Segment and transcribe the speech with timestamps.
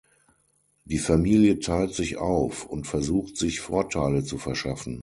[0.85, 4.99] Die Familie teilt sich auf und versucht sich Vorteile zu verschaffen.